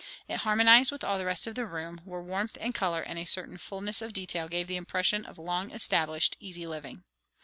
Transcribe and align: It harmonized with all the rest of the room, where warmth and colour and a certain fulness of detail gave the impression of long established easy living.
It 0.27 0.37
harmonized 0.37 0.91
with 0.91 1.03
all 1.03 1.19
the 1.19 1.27
rest 1.27 1.45
of 1.45 1.53
the 1.53 1.67
room, 1.67 2.01
where 2.05 2.23
warmth 2.23 2.57
and 2.59 2.73
colour 2.73 3.01
and 3.03 3.19
a 3.19 3.25
certain 3.25 3.59
fulness 3.59 4.01
of 4.01 4.13
detail 4.13 4.47
gave 4.47 4.65
the 4.65 4.75
impression 4.77 5.25
of 5.25 5.37
long 5.37 5.69
established 5.69 6.35
easy 6.39 6.65
living. 6.65 7.03